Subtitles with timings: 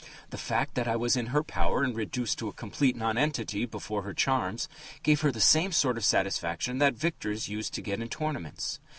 [0.31, 4.01] The fact that I was in her power and reduced to a complete nonentity before
[4.01, 4.67] her charms
[5.03, 8.79] gave her the same sort of satisfaction that victors used to get in tournaments....